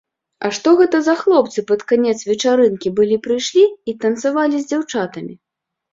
А 0.47 0.49
што 0.57 0.71
гэта 0.79 1.01
за 1.07 1.13
хлопцы 1.19 1.65
пад 1.71 1.83
канец 1.93 2.15
вечарынкі 2.31 2.95
былі 3.01 3.19
прыйшлі 3.27 3.65
і 3.93 3.99
танцавалі 4.07 4.57
з 4.63 4.71
дзяўчатамі? 4.73 5.33